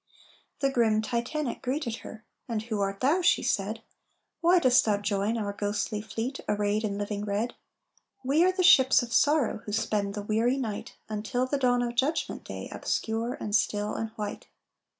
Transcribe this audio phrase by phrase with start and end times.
[0.61, 2.25] The grim Titanic greeted her.
[2.49, 3.83] "And who art thou?" she said;
[4.39, 7.53] "Why dost thou join our ghostly fleet Arrayed in living red?
[8.23, 11.93] We are the ships of sorrow Who spend the weary night, Until the dawn of
[11.93, 14.47] Judgment Day, Obscure and still and white."